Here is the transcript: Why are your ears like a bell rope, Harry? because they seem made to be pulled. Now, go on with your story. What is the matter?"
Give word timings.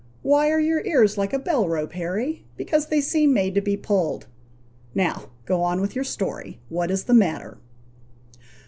Why 0.23 0.49
are 0.49 0.59
your 0.59 0.83
ears 0.83 1.15
like 1.15 1.31
a 1.31 1.37
bell 1.37 1.69
rope, 1.69 1.91
Harry? 1.93 2.43
because 2.57 2.87
they 2.87 3.01
seem 3.01 3.33
made 3.33 3.53
to 3.53 3.61
be 3.61 3.77
pulled. 3.77 4.25
Now, 4.95 5.29
go 5.45 5.61
on 5.61 5.79
with 5.79 5.93
your 5.93 6.03
story. 6.03 6.59
What 6.69 6.89
is 6.89 7.03
the 7.03 7.13
matter?" 7.13 7.59